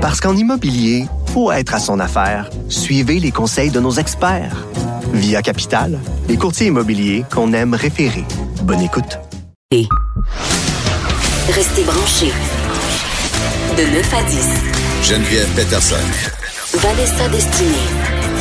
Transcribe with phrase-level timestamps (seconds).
[0.00, 1.04] Parce qu'en immobilier,
[1.34, 2.48] faut être à son affaire.
[2.70, 4.66] Suivez les conseils de nos experts.
[5.12, 8.24] Via Capital, les courtiers immobiliers qu'on aime référer.
[8.62, 9.18] Bonne écoute.
[9.72, 9.86] Et
[11.50, 12.32] Restez branchés.
[13.76, 14.48] De 9 à 10.
[15.02, 15.96] Geneviève Peterson.
[16.74, 17.68] Vanessa Destinée.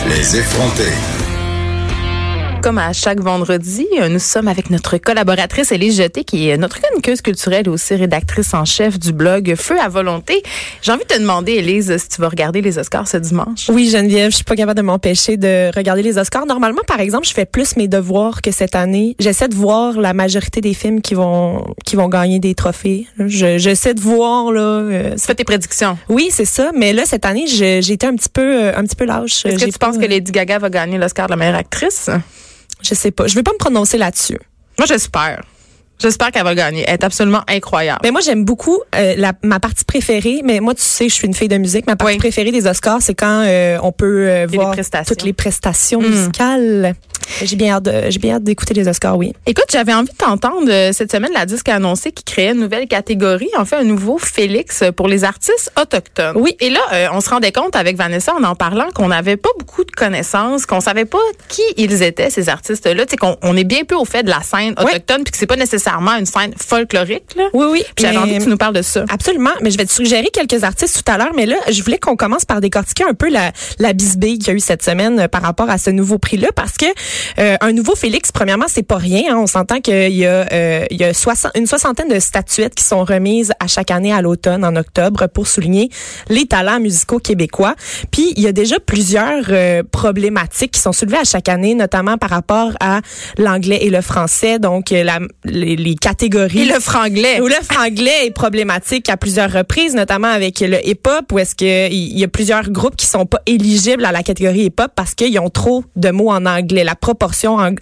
[0.07, 0.93] Les effrontés.
[2.61, 6.81] Comme à chaque vendredi, euh, nous sommes avec notre collaboratrice Élise Jeté, qui est notre
[6.81, 10.43] chroniqueuse culturelle et aussi rédactrice en chef du blog Feu à volonté.
[10.81, 13.69] J'ai envie de te demander, Élise, si tu vas regarder les Oscars ce dimanche.
[13.69, 16.45] Oui, Geneviève, je suis pas capable de m'empêcher de regarder les Oscars.
[16.45, 19.15] Normalement, par exemple, je fais plus mes devoirs que cette année.
[19.19, 23.07] J'essaie de voir la majorité des films qui vont qui vont gagner des trophées.
[23.17, 24.61] Je, j'essaie de voir là.
[24.61, 25.97] Euh, tu fais tes prédictions.
[26.09, 26.71] Oui, c'est ça.
[26.75, 29.45] Mais là, cette année, j'ai été un petit peu un petit peu lâche.
[29.45, 32.09] Est-ce que tu penses que Lady Gaga va gagner l'Oscar de la meilleure actrice?
[32.81, 33.27] Je sais pas.
[33.27, 34.37] Je vais pas me prononcer là-dessus.
[34.77, 35.43] Moi, j'espère.
[36.01, 36.85] J'espère qu'elle va gagner.
[36.87, 37.99] Elle est absolument incroyable.
[38.03, 40.39] Mais moi, j'aime beaucoup euh, la, ma partie préférée.
[40.45, 41.85] Mais moi, tu sais, je suis une fille de musique.
[41.87, 42.19] Ma partie Oui.
[42.19, 44.73] préférée des Oscars, c'est quand euh, on peut euh, voir
[45.05, 46.07] toutes les prestations Mm.
[46.07, 46.95] musicales.
[47.43, 49.17] J'ai bien hâte, de- j'ai bien hâte d'écouter les Oscars.
[49.17, 49.33] Oui.
[49.45, 51.31] Écoute, j'avais envie de t'entendre euh, cette semaine.
[51.33, 55.07] La disque a annoncé qu'il créait une nouvelle catégorie, en fait un nouveau Félix pour
[55.07, 56.35] les artistes autochtones.
[56.37, 56.55] Oui.
[56.59, 59.49] Et là, euh, on se rendait compte avec Vanessa en en parlant qu'on n'avait pas
[59.59, 63.05] beaucoup de connaissances, qu'on savait pas qui ils étaient ces artistes-là.
[63.05, 64.85] Tu sais qu'on on est bien peu au fait de la scène Oui.
[64.85, 67.35] autochtone, puis que c'est pas nécessairement une scène folklorique.
[67.35, 67.43] Là.
[67.53, 67.83] Oui, oui.
[67.95, 69.05] Puis J'avais envie que tu nous parles de ça.
[69.09, 71.97] Absolument, mais je vais te suggérer quelques artistes tout à l'heure, mais là, je voulais
[71.99, 75.19] qu'on commence par décortiquer un peu la, la bisbille qu'il y a eu cette semaine
[75.21, 76.85] euh, par rapport à ce nouveau prix-là, parce que
[77.39, 79.33] euh, un nouveau Félix, premièrement, c'est pas rien.
[79.33, 79.37] hein.
[79.37, 82.83] on s'entend qu'il y a, euh, il y a soixante- une soixantaine de statuettes qui
[82.83, 85.89] sont remises à chaque année à l'automne, en octobre, pour souligner
[86.29, 87.75] les talents musicaux québécois.
[88.11, 92.17] Puis, il y a déjà plusieurs euh, problématiques qui sont soulevées à chaque année, notamment
[92.17, 93.01] par rapport à
[93.37, 96.61] l'anglais et le français, donc euh, la, les, les catégories.
[96.61, 97.39] Et le franglais.
[97.41, 101.89] Où le franglais est problématique à plusieurs reprises, notamment avec le hip-hop, où est-ce que
[101.91, 105.37] il y a plusieurs groupes qui sont pas éligibles à la catégorie hip-hop parce qu'ils
[105.39, 106.83] ont trop de mots en anglais.
[106.83, 107.75] La proportion ang-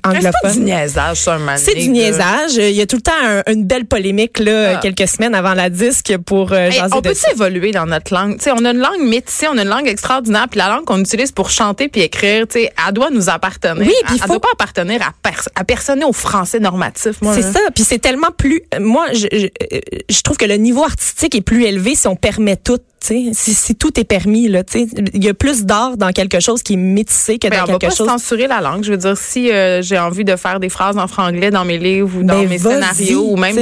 [0.44, 2.56] C'est du niaisage, ça, C'est du niaisage.
[2.56, 4.80] Il y a tout le temps un- une belle polémique là, Ah.
[4.82, 8.38] quelques semaines avant la disque pour euh, Hey, on peut évoluer dans notre langue?
[8.38, 10.86] Tu sais, on a une langue métissée, on a une langue extraordinaire, puis la langue
[10.86, 13.86] qu'on utilise pour chanter puis écrire, tu sais, elle doit nous appartenir.
[13.86, 17.22] Oui, puis faut- doit pas appartenir à, pers- à personne au français normatif.
[17.22, 17.60] moi, C'est ça.
[17.76, 18.62] Puis c'est tellement plus.
[18.74, 19.46] euh, Moi, je, je,
[19.76, 22.78] euh, je trouve que le niveau artistique est plus élevé si on permet tout.
[23.00, 23.24] tu sais.
[23.34, 24.88] Si, si tout est permis, là, tu sais.
[25.14, 27.78] il y a plus d'art dans quelque chose qui est métissé que dans on va
[27.78, 28.08] quelque pas chose.
[28.08, 28.84] censurer la langue.
[28.84, 31.78] Je veux dire, si euh, j'ai envie de faire des phrases en franglais dans mes
[31.78, 33.56] livres ou dans Ben, mes scénarios ou même,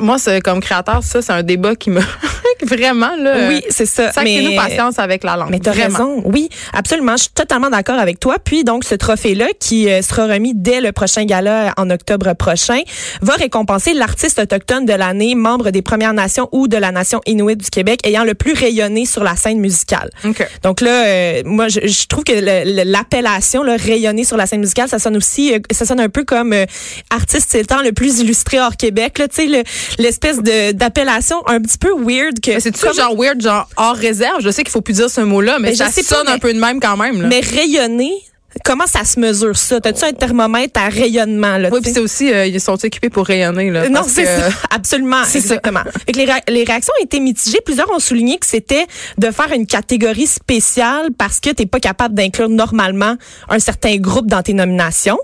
[0.00, 2.00] moi, comme créateur, ça, c'est un débat qui me
[2.66, 3.48] vraiment là.
[3.48, 4.12] Oui, c'est ça.
[4.12, 5.50] Ça Mais- nous patience avec la langue.
[5.50, 6.22] Mais t'as raison.
[6.24, 7.16] Oui, absolument.
[7.16, 8.36] Je suis totalement d'accord avec toi.
[8.42, 12.80] Puis donc, ce trophée-là, qui euh, sera remis dès le prochain gala en octobre prochain,
[13.22, 17.56] va récompenser l'artiste autochtone de l'année, membre des Premières Nations ou de la Nation Inuit
[17.56, 20.10] du Québec, ayant le plus rayonné sur la scène musicale.
[20.62, 24.46] Donc là, euh, moi, je, je trouve que le- le- l'appellation, là, rayonner sur la
[24.50, 26.66] scène musicale, ça sonne aussi, euh, ça sonne un peu comme euh,
[27.10, 29.18] artiste c'est le temps le plus illustré hors Québec.
[29.18, 29.62] Là, tu sais, le-
[29.98, 32.50] l'espèce de d'appellation un petit peu weird que.
[32.52, 34.40] Mais c'est-tu comment- genre weird, genre hors réserve?
[34.40, 36.38] Je sais qu'il faut plus dire ce mot-là, mais, Mais je ça pas, sonne un
[36.38, 37.22] peu de même quand même.
[37.22, 37.28] Là.
[37.28, 38.12] Mais rayonner,
[38.64, 39.80] comment ça se mesure ça?
[39.80, 41.56] T'as-tu un thermomètre à rayonnement?
[41.58, 43.70] Là, oui, puis c'est aussi, euh, ils sont occupés pour rayonner.
[43.70, 44.48] Là, non, parce c'est que- ça.
[44.70, 45.22] Absolument.
[45.24, 45.54] C'est ça.
[45.56, 45.80] exactement.
[46.06, 47.60] Fait que les, réa- les réactions ont été mitigées.
[47.64, 48.86] Plusieurs ont souligné que c'était
[49.18, 53.16] de faire une catégorie spéciale parce que t'es pas capable d'inclure normalement
[53.48, 55.18] un certain groupe dans tes nominations.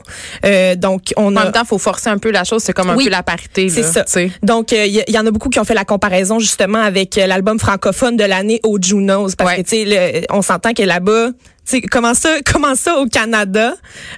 [0.45, 1.45] Euh, donc, on En a.
[1.45, 2.63] même temps, faut forcer un peu la chose.
[2.63, 3.69] C'est comme un Oui, peu la parité.
[3.69, 4.05] C'est ça.
[4.43, 7.27] Donc, il y, y en a beaucoup qui ont fait la comparaison justement avec euh,
[7.27, 9.63] l'album francophone de l'année au Junos, parce Ouais.
[9.63, 11.31] que tu sais, on s'entend que là-bas,
[11.67, 13.75] sais, comment ça, comment ça au Canada,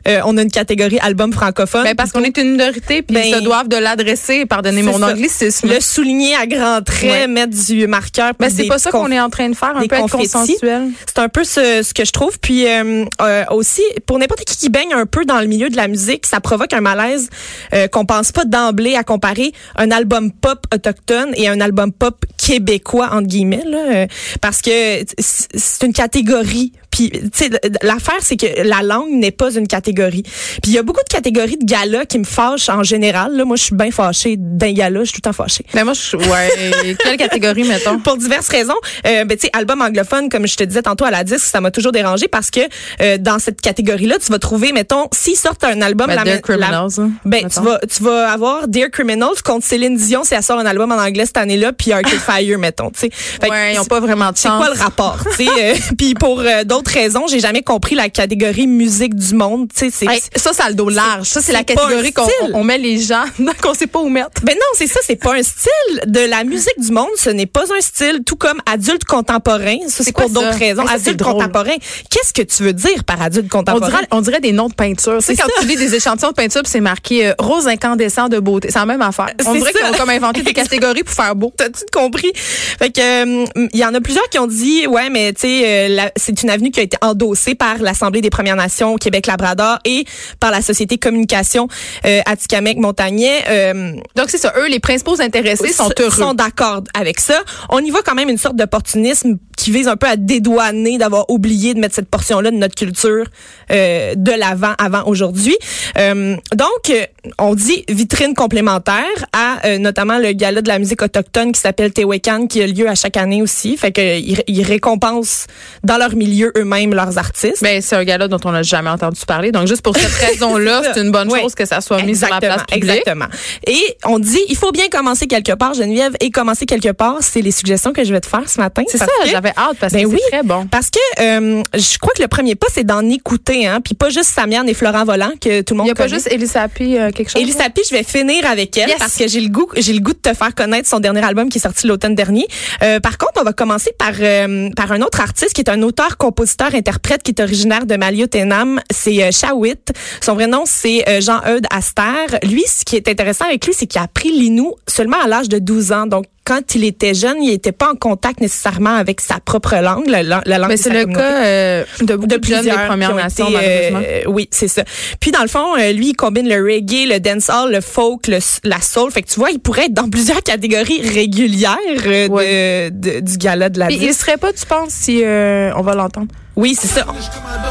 [0.06, 1.84] euh, on a une catégorie album francophone?
[1.84, 4.46] Ben, parce qu'on est une minorité, puis Ben, ils se doivent de l'adresser.
[4.46, 5.08] Pardonnez mon ça.
[5.12, 5.68] anglicisme.
[5.68, 7.26] le souligner à grands traits, Ouais.
[7.26, 8.32] mettre du marqueur.
[8.38, 10.88] Ben, puis c'est pas ça qu'on est en train de faire, un peu être consensuel.
[11.06, 12.38] C'est un peu ce, ce que je trouve.
[12.40, 15.76] Puis euh, euh, aussi, pour n'importe qui qui baigne un peu dans le milieu de
[15.76, 17.28] la musique, ça provoque un malaise
[17.74, 22.24] euh, qu'on pense pas d'emblée à comparer un album pop autochtone et un album pop
[22.36, 24.06] québécois entre guillemets, là, euh,
[24.40, 24.70] parce que
[25.18, 26.72] c'est une catégorie.
[26.90, 27.50] Puis, tu sais,
[27.82, 30.22] l'affaire, c'est que la langue n'est pas une catégorie.
[30.22, 33.36] Puis, il y a beaucoup de catégories de galas qui me fâchent en général.
[33.36, 35.00] Là, moi, je suis bien fâchée d'un gala.
[35.00, 36.96] Je suis tout le temps fâchée Ben, moi, je, ouais.
[37.04, 37.98] Quelle catégorie, mettons?
[38.00, 38.74] pour diverses raisons.
[39.06, 41.60] Euh, ben, tu sais, album anglophone, comme je te disais tantôt à la disque, ça
[41.60, 42.60] m'a toujours dérangé parce que
[43.00, 46.34] euh, dans cette catégorie-là, tu vas trouver, mettons, s'ils sortent un album, Ben, la, Dear
[46.36, 50.34] la- Criminals, hein, ben, tu vas, tu vas avoir Dear Criminals contre Céline Dion si
[50.34, 53.10] elle sort un album en anglais cette année-là, puis Arcade Fire, mettons, tu sais.
[53.48, 54.64] Ouais, ils ont c'est- pas vraiment de c'est chance.
[54.64, 55.50] quoi le rapport, tu sais?
[55.60, 59.68] euh, puis pour euh, d'autres raisons, j'ai jamais compris la catégorie musique du monde.
[59.74, 61.26] Tu sais, c'est Hey, ça, ça a le dos large.
[61.26, 63.24] Ça, c'est la catégorie qu'on on met les gens
[63.62, 64.42] qu'on sait pas où mettre.
[64.44, 67.46] Ben non, c'est ça, c'est pas un style de la musique du monde, ce n'est
[67.46, 70.82] pas un style, tout comme adulte contemporain, ça c'est pour d'autres raisons.
[70.82, 71.74] Hey, ça, c'est adulte contemporain,
[72.10, 73.88] qu'est-ce que tu veux dire par adulte On contemporain?
[73.88, 75.18] dirait, on dirait des noms de peinture.
[75.18, 75.62] Tu sais, C'est quand ça.
[75.62, 78.68] tu lis des échantillons de peinture, c'est marqué euh, rose incandescent de beauté.
[78.70, 79.30] C'est la même affaire.
[79.46, 81.52] On dirait qu'ils ont comme inventé des catégories pour faire beau.
[81.56, 82.30] T'as-tu compris?
[82.34, 85.88] Fait que, euh, il y en a plusieurs qui ont dit, ouais, mais tu sais,
[85.88, 90.04] euh, c'est une avenue qui a été endossée par l'Assemblée des Premières Nations Québec-Labrador et
[90.40, 91.68] par la Société Communication
[92.04, 93.44] euh, Atikamekw-Montagnais.
[93.48, 94.52] Euh, Donc, c'est ça.
[94.56, 96.10] Eux, les principaux intéressés sont heureux.
[96.10, 97.40] sont d'accord avec ça.
[97.68, 101.28] On y voit quand même une sorte d'opportunisme qui vise un peu à dédouaner d'avoir
[101.30, 103.26] oublié de mettre cette portion-là de notre culture
[103.70, 105.56] euh, de l'avant avant aujourd'hui.
[105.98, 107.04] Euh, donc, euh,
[107.38, 111.92] on dit vitrine complémentaire à euh, notamment le gala de la musique autochtone qui s'appelle
[111.92, 113.76] Tewekan qui a lieu à chaque année aussi.
[113.76, 115.46] Fait que ils, ils récompensent
[115.82, 117.62] dans leur milieu eux-mêmes leurs artistes.
[117.62, 119.50] Ben, c'est un gars-là dont on n'a jamais entendu parler.
[119.52, 121.40] Donc, juste pour cette raison-là, c'est une bonne Oui.
[121.40, 122.84] chose que ça soit mis sur la place publique.
[122.90, 123.26] Exactement.
[123.66, 127.42] Et on dit, il faut bien commencer quelque part, Geneviève, et commencer quelque part, c'est
[127.42, 128.82] les suggestions que je vais te faire ce matin.
[128.86, 130.18] C'est ça, que- j'avais hâte parce Ben que oui.
[130.24, 130.66] c'est très bon.
[130.66, 134.10] Parce que euh, je crois que le premier pas, c'est d'en écouter, hein, puis pas
[134.10, 136.68] juste Samiane et Florent Volant que tout le Il monde n'y a pas juste Elisa
[136.68, 137.40] P, euh, quelque chose?
[137.40, 138.98] Elisa P, je vais finir avec elle Yes.
[138.98, 141.48] parce que j'ai le goût, j'ai le goût de te faire connaître son dernier album
[141.48, 142.46] qui est sorti l'automne dernier.
[142.82, 145.82] Euh, par contre, on va commencer par euh, par un autre artiste qui est un
[145.82, 148.80] auteur, compositeur, interprète qui est originaire de Maliotenam.
[148.90, 149.92] C'est euh, Shawit.
[150.22, 152.38] Son vrai nom c'est euh, Jean-Eudes Aster.
[152.44, 155.48] Lui, ce qui est intéressant avec lui, c'est qu'il a appris l'inou seulement à l'âge
[155.48, 156.06] de 12 ans.
[156.06, 160.08] Donc quand il était jeune, il n'était pas en contact nécessairement avec sa propre langue,
[160.08, 162.56] la, la- la langue Mais c'est le communauté cas euh, de beaucoup de, jeunes des
[162.56, 163.60] plusieurs Premières Nations, été,
[163.94, 164.82] euh, oui, c'est ça.
[165.20, 168.38] Puis dans le fond, euh, lui, il combine le reggae, le dancehall, le folk, le,
[168.64, 169.10] la soul.
[169.10, 172.90] Fait que tu vois, il pourrait être dans plusieurs catégories régulières euh, Ouais.
[172.92, 175.82] de, de- du gala de la Puis il serait pas, tu penses, si euh, on
[175.82, 176.28] va l'entendre?
[176.56, 177.06] Oui, c'est ça.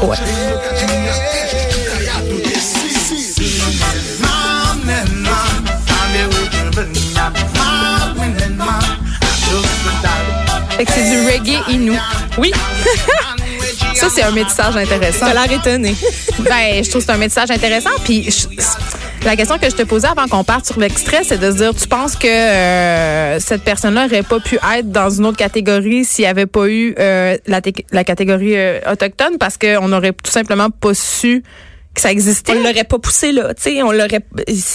[0.02, 0.16] Ouais.
[10.78, 11.98] Fait que c'est du reggae inou.
[12.38, 12.52] Oui,
[13.94, 15.26] Ça, c'est un métissage intéressant.
[15.26, 15.94] t'as l'air étonné.
[16.38, 17.90] Ben, je trouve que c'est un métissage intéressant.
[18.04, 18.46] Puis je-
[19.26, 21.74] la question que je te posais avant qu'on parte sur l'extrait, c'est de se dire,
[21.74, 26.22] tu penses que euh, cette personne-là aurait pas pu être dans une autre catégorie s'il
[26.24, 27.60] n'y avait pas eu euh, la,
[27.90, 31.42] la catégorie euh, autochtone parce qu'on n'aurait tout simplement pas su
[31.98, 32.52] que ça existait.
[32.56, 34.20] on l'aurait pas poussé là, tu sais, on l'aurait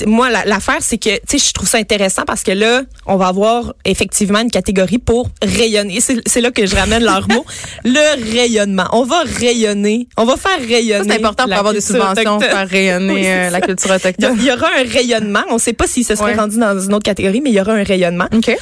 [0.06, 3.16] moi la- l'affaire c'est que tu sais je trouve ça intéressant parce que là on
[3.18, 6.00] va avoir effectivement une catégorie pour rayonner.
[6.02, 7.46] C'est là que je ramène leur mot,
[7.84, 8.88] le rayonnement.
[8.92, 11.08] On va rayonner, on va faire rayonner.
[11.10, 12.42] C'est important pour avoir des subventions, autochtone.
[12.42, 14.36] faire rayonner Oui, euh, la culture autochtone.
[14.40, 15.44] il y aura un rayonnement.
[15.50, 16.40] On ne sait pas s'il se serait Ouais.
[16.40, 18.28] rendu dans une autre catégorie, mais il y aura un rayonnement.
[18.34, 18.56] OK.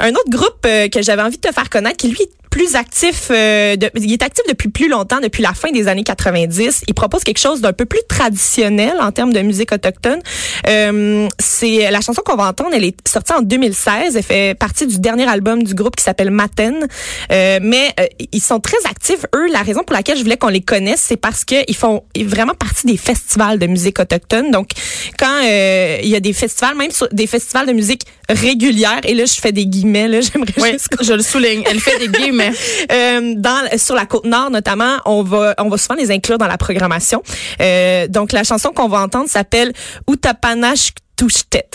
[0.00, 2.74] Un autre groupe euh, que j'avais envie de te faire connaître, qui lui est plus
[2.76, 6.82] actif, euh, de- il est actif depuis plus longtemps, depuis la fin des années 90.
[6.88, 10.20] Il propose quelque chose d'un peu plus traditionnel en termes de musique autochtone.
[10.66, 12.70] Euh, c'est la chanson qu'on va entendre.
[12.74, 14.16] Elle est sortie en 2016.
[14.16, 16.86] Elle fait partie du dernier album du groupe qui s'appelle Maten.
[17.32, 19.24] Euh, mais euh, ils sont très actifs.
[19.34, 22.54] Eux, la raison pour laquelle je voulais qu'on les connaisse, c'est parce qu'ils font vraiment
[22.54, 24.50] partie des festivals de musique autochtone.
[24.50, 24.70] Donc,
[25.18, 29.14] quand euh, il y a des festivals, même sur- des festivals de musique régulière, et
[29.14, 31.62] là, je fais des guillemets, là, j'aimerais Oui, juste je le souligne.
[31.70, 32.37] Elle fait des guillemets.
[32.92, 36.46] euh, dans sur la côte nord notamment, on va on va souvent les inclure dans
[36.46, 37.22] la programmation.
[37.60, 39.72] Euh, donc la chanson qu'on va entendre s'appelle
[40.10, 41.70] Utapanash Tushtet.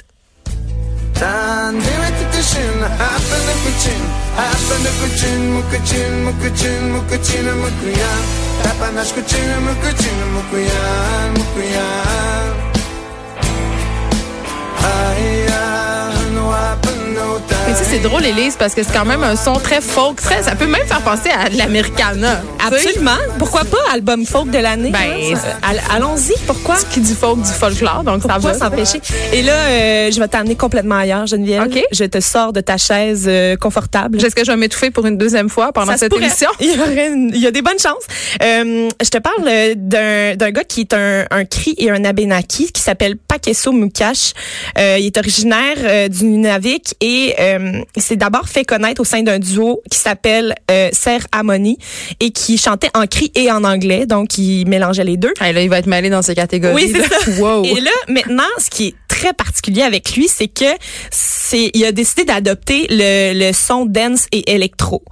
[17.67, 20.21] Mais tu sais, c'est drôle, Élise, parce que c'est quand même un son très folk.
[20.21, 22.41] Très, ça peut même faire penser à de l'americana.
[22.65, 23.11] Absolument.
[23.39, 24.91] Pourquoi pas album folk de l'année?
[24.91, 26.33] Ben, hein, ça- all- allons-y.
[26.45, 26.75] Pourquoi?
[26.91, 28.57] Qui dit folk, dit folklore, donc ça Pourquoi va.
[28.57, 29.01] s'empêcher?
[29.33, 31.63] Et là, euh, je vais t'amener complètement ailleurs, Geneviève.
[31.63, 31.81] OK.
[31.91, 34.23] Je te sors de ta chaise euh, confortable.
[34.23, 36.49] Est-ce que je vais m'étouffer pour une deuxième fois pendant Ça cette émission?
[36.59, 38.03] Il y, aurait une- il y a des bonnes chances.
[38.41, 39.43] Euh, je te parle
[39.75, 44.33] d'un d'un gars qui est un, un cri et un abénaki qui s'appelle Pakeso Mukash.
[44.77, 49.05] Euh, il est originaire euh, du Nunavik et euh, il s'est d'abord fait connaître au
[49.05, 51.79] sein d'un duo qui s'appelle euh, Serre Harmony
[52.19, 54.05] et qui chantait en cri et en anglais.
[54.05, 55.33] Donc, il mélangeait les deux.
[55.41, 56.75] Hey, là, il va être mêlé dans ces catégories.
[56.75, 57.31] Oui, c'est ça.
[57.43, 57.63] Wow.
[57.65, 60.65] Et là, maintenant, ce qui est très particulier avec lui, c'est que
[61.09, 65.03] c'est il a décidé d'adopter le, le son dance et électro.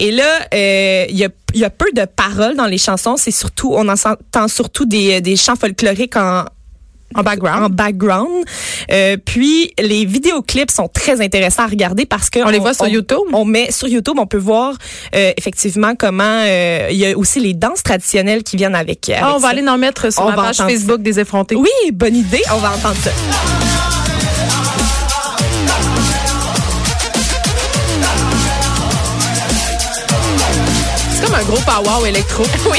[0.00, 3.16] Et là, euh, il y a il y a peu de paroles dans les chansons.
[3.16, 6.44] C'est surtout on en entend surtout des, des chants folkloriques en
[7.14, 7.64] En background.
[7.64, 8.44] En background.
[8.92, 12.86] Euh, puis les vidéoclips sont très intéressants à regarder parce que On les voit sur
[12.86, 13.18] YouTube?
[13.32, 14.74] On met sur YouTube, on peut voir
[15.14, 19.08] euh, effectivement comment euh, il y a aussi les danses traditionnelles qui viennent avec.
[19.08, 19.48] avec Ah, on va ça.
[19.48, 21.56] aller en mettre sur On la page Facebook des effrontés.
[21.56, 22.42] Oui, bonne idée.
[22.52, 23.10] On va entendre ça.
[31.14, 32.44] C'est comme un gros power électro.
[32.70, 32.78] Oui.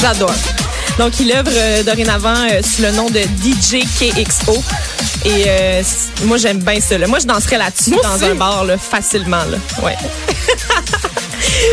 [0.00, 0.34] J'adore.
[0.98, 4.52] Donc, il œuvre euh, dorénavant euh, sous le nom de DJ KXO.
[5.24, 5.82] Et euh,
[6.24, 6.98] moi, j'aime bien ça.
[6.98, 7.06] là.
[7.06, 8.24] Moi, je danserais là-dessus Moi dans aussi.
[8.24, 9.44] un bar, là, facilement.
[9.44, 9.58] Là.
[9.82, 9.96] Ouais.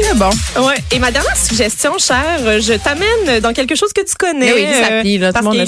[0.03, 0.29] Très bon.
[0.62, 0.75] Ouais.
[0.91, 4.48] Et ma dernière suggestion, cher, euh, je t'amène dans quelque chose que tu connais.
[4.48, 5.62] Mais oui, Elise Appi, là, tout parce monde le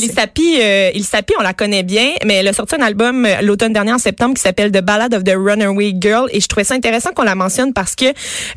[0.61, 3.97] euh, on la connaît bien, mais elle a sorti un album euh, l'automne dernier en
[3.97, 6.27] septembre qui s'appelle The Ballad of the Runaway Girl.
[6.31, 8.05] Et je trouvais ça intéressant qu'on la mentionne parce que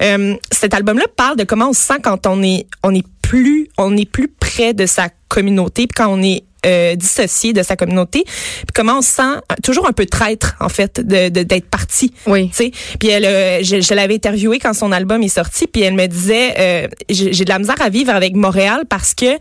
[0.03, 3.69] euh, cet album-là parle de comment on se sent quand on est, on est plus,
[3.79, 7.75] on est plus près de sa communauté, puis quand on est euh, dissocié de sa
[7.75, 11.43] communauté, puis comment on se sent euh, toujours un peu traître en fait de de-
[11.43, 12.13] d'être parti.
[12.27, 12.51] Oui.
[12.51, 15.83] Tu sais, puis elle, euh, je, je l'avais interviewée quand son album est sorti, puis
[15.83, 19.39] elle me disait, euh, j'ai j'ai de la misère à vivre avec Montréal parce que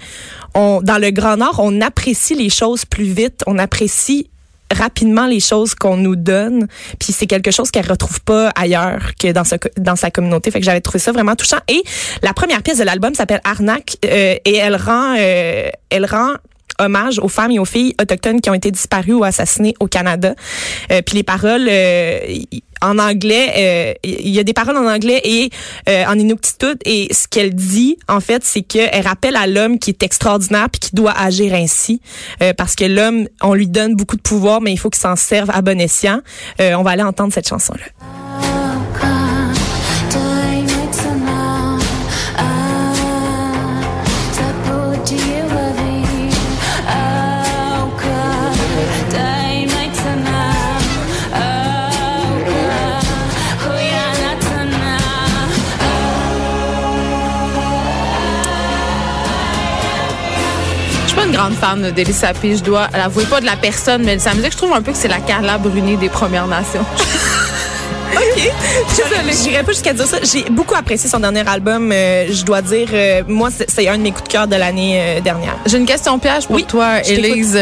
[0.56, 4.30] on, dans le Grand Nord, on apprécie les choses plus vite, on apprécie
[4.72, 6.68] rapidement les choses qu'on nous donne,
[7.00, 10.52] puis c'est quelque chose qu'elle retrouve pas ailleurs que dans, ce, dans sa communauté.
[10.52, 11.60] Fait que j'avais trouvé ça vraiment touchant.
[11.68, 11.82] Et
[12.22, 16.34] la première pièce de l'album s'appelle Arnaque euh, et elle rend, euh, elle rend
[16.82, 20.36] hommage aux femmes et aux filles autochtones qui ont été disparues ou assassinées au Canada.
[20.92, 22.20] Euh, puis les paroles euh,
[22.82, 25.50] en anglais, euh, il y a des paroles en anglais et
[25.88, 29.92] euh, en inuktitut et ce qu'elle dit en fait, c'est qu'elle rappelle à l'homme qui
[29.92, 32.02] est extraordinaire puis qui doit agir ainsi
[32.58, 35.52] parce que l'homme, on lui donne beaucoup de pouvoir mais il faut qu'il s'en serve
[35.52, 36.22] à bon escient.
[36.60, 37.74] On va aller entendre cette chanson
[61.60, 63.26] grande fan Sapi, je dois l'avouer.
[63.26, 65.20] Pas de la personne, mais de sa musique, je trouve un peu que c'est la
[65.20, 66.86] Carla Bruni des Premières Nations.
[68.14, 68.52] OK.
[69.42, 70.18] J'irais pas jusqu'à dire ça.
[70.22, 71.92] J'ai beaucoup apprécié son dernier album.
[71.94, 75.00] euh, je dois dire, euh, moi, c'est- un de mes coups de cœur de l'année
[75.00, 75.56] euh, dernière.
[75.66, 77.00] J'ai une question piège pour Oui, toi.
[77.08, 77.54] Élise.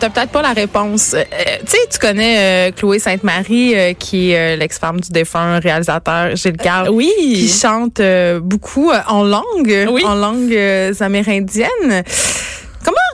[0.00, 1.14] T'as peut-être pas la réponse.
[1.14, 6.88] Tu sais, tu connais Chloé Sainte-Marie, qui est l'ex-femme du défunt réalisateur Gilles Carle.
[6.90, 7.12] oui.
[7.18, 8.00] Qui chante
[8.40, 10.02] beaucoup en langue, Oui.
[10.06, 10.58] en langue
[11.00, 12.02] amérindienne.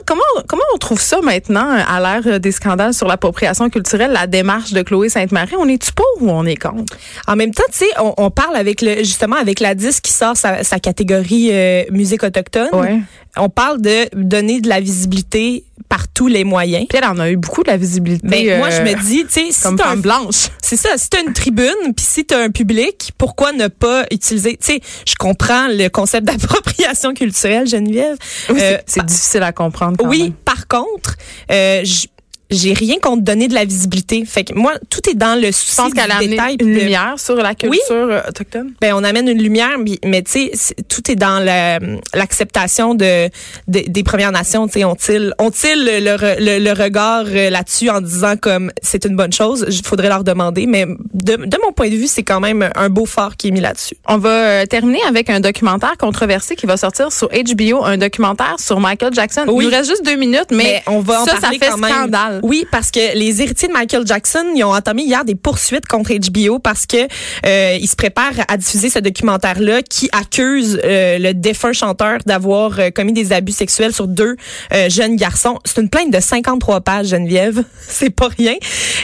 [0.05, 4.11] Comment, comment, on trouve ça maintenant, euh, à l'ère euh, des scandales sur l'appropriation culturelle,
[4.11, 5.55] la démarche de Chloé Sainte-Marie?
[5.57, 6.95] On est-tu pour ou on est contre?
[7.27, 10.11] En même temps, tu sais, on, on parle avec le justement avec la disque qui
[10.11, 12.69] sort sa, sa catégorie euh, musique autochtone.
[12.73, 12.99] Ouais.
[13.37, 16.85] On parle de donner de la visibilité par tous les moyens.
[16.89, 18.25] Puis elle en a eu beaucoup de la visibilité.
[18.27, 20.47] Ben, moi, euh, je me dis, tu sais, si comme t'as un femme blanche.
[20.61, 20.89] C'est ça.
[20.97, 24.79] Si t'as une tribune, puis si t'as un public, pourquoi ne pas utiliser Tu sais,
[25.05, 28.17] je comprends le concept d'appropriation culturelle, Geneviève.
[28.49, 29.97] Oui, c'est- Euh, c'est difficile à comprendre.
[29.97, 30.23] quand oui.
[30.23, 30.33] même.
[30.33, 31.15] Par contre,
[31.51, 32.09] euh, j-
[32.51, 34.23] j'ai rien contre donner de la visibilité.
[34.25, 36.79] Fait que moi, tout est dans le Je souci pense qu'elle a amené une de-
[36.79, 38.73] lumière sur la culture autochtone?
[38.81, 41.79] ben, on amène une lumière, mais, tu sais, tout est dans la-
[42.13, 43.29] l'acceptation de,
[43.67, 44.67] de- des Premières Nations.
[44.67, 45.99] Tu sais, ont-ils ont-ils le,
[46.39, 50.23] le, le regard euh, là-dessus en disant comme c'est une bonne chose Il faudrait leur
[50.23, 53.47] demander, mais de, de mon point de vue, c'est quand même un beau phare qui
[53.49, 53.95] est mis là-dessus.
[54.07, 58.55] On va euh, terminer avec un documentaire controversé qui va sortir sur HBO, un documentaire
[58.59, 59.45] sur Michael Jackson.
[59.47, 59.65] Oui.
[59.65, 61.69] Il nous reste juste deux minutes, mais, Mais on va en ça, ça parler fait
[61.69, 61.91] quand même.
[61.93, 62.34] scandale.
[62.43, 66.11] Oui, parce que les héritiers de Michael Jackson, ils ont entamé hier des poursuites contre
[66.13, 66.97] HBO parce que
[67.45, 72.79] euh, ils se préparent à diffuser ce documentaire-là qui accuse euh, le défunt chanteur d'avoir
[72.79, 74.35] euh, commis des abus sexuels sur deux
[74.73, 75.59] euh, jeunes garçons.
[75.65, 77.63] C'est une plainte de 53 pages, Geneviève.
[77.87, 78.55] C'est pas rien.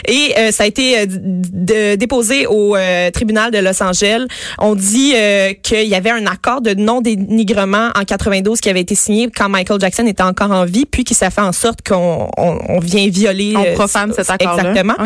[0.06, 2.76] Et euh, ça a été euh, d- déposé au
[3.12, 4.26] tribunal de Los Angeles.
[4.58, 5.14] On dit
[5.62, 9.80] qu'il y avait un accord de non-dénigrement en 92 qui avait été signé quand Michael
[9.80, 13.06] Jackson était encore en vie, puis qui ça fait en sorte qu'on on, on vient
[13.22, 13.54] violer.
[13.56, 14.70] On euh, profane cet accord-là.
[14.70, 14.96] Exactement.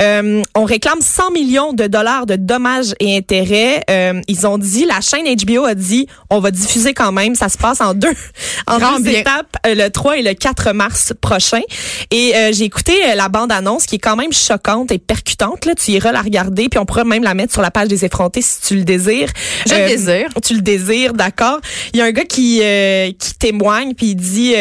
[0.00, 3.82] Euh, on réclame 100 millions de dollars de dommages et intérêts.
[3.90, 7.34] Euh, ils ont dit, la chaîne HBO a dit, on va diffuser quand même.
[7.34, 8.12] Ça se passe en deux,
[8.66, 9.20] en Grand deux bien.
[9.20, 11.60] étapes, le 3 et le 4 mars prochain.
[12.10, 15.64] Et euh, j'ai écouté la bande-annonce qui est quand même choquante et percutante.
[15.64, 18.04] Là, tu iras la regarder, puis on pourra même la mettre sur la page des
[18.04, 19.28] effrontés si tu le désires.
[19.66, 20.28] Je le désire.
[20.44, 21.60] Tu le désires, d'accord.
[21.92, 24.54] Il y a un gars qui euh, qui témoigne, puis il dit.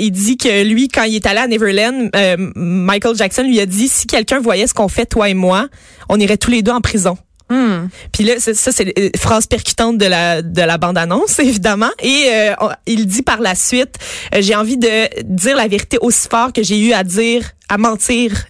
[0.00, 3.60] Euh, il dit que lui, quand il est allé à Neverland, euh, Michael Jackson lui
[3.60, 5.68] a dit si quelqu'un voyait ce qu'on fait toi et moi,
[6.08, 7.16] on irait tous les deux en prison.
[8.12, 11.90] Puis là, ça, c'est la phrase percutante de la, de la bande-annonce, évidemment.
[12.02, 13.96] Et euh, on- il dit par la suite,
[14.34, 14.88] euh, j'ai envie de
[15.24, 18.46] dire la vérité aussi fort que j'ai eu à dire, à mentir.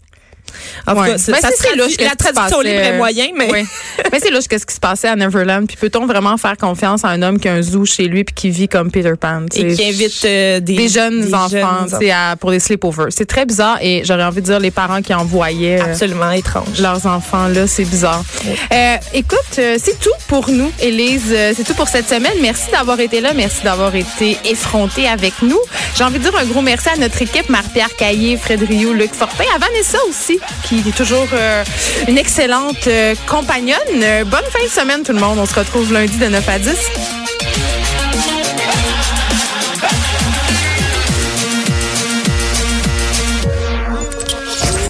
[0.87, 1.07] En Ouais.
[1.07, 3.49] tout cas, ça, Ben, ça c'est- qu'est-ce la traduction passait, libre est euh, moyen, mais
[3.53, 3.65] Oui.
[4.13, 5.67] mais c'est louche qu'est-ce qui se passait à Neverland.
[5.67, 8.35] Puis peut-on vraiment faire confiance à un homme qui a un zoo chez lui puis
[8.35, 9.43] qui vit comme Peter Pan?
[9.55, 13.07] et qui invite euh, des, des jeunes des enfants jeunes à- pour des sleepovers.
[13.11, 16.81] C'est très bizarre et j'aurais envie de dire les parents qui envoyaient euh, absolument étranges.
[16.81, 18.23] leurs enfants là, c'est bizarre.
[18.73, 21.35] Euh, écoute, c'est tout pour nous, Élise.
[21.57, 22.33] C'est tout pour cette semaine.
[22.41, 23.33] Merci d'avoir été là.
[23.35, 25.59] Merci d'avoir été effronté avec nous.
[25.97, 29.13] J'ai envie de dire un gros merci à notre équipe, Marie-Pierre Caillé, Fred Rio, Luc
[29.15, 31.65] Fortin, à Vanessa aussi, qui est toujours euh,
[32.09, 33.79] une excellente euh, compagnonne.
[34.03, 35.39] Euh, bonne fin de semaine, tout le monde.
[35.39, 37.22] On se retrouve lundi de 9 à 10.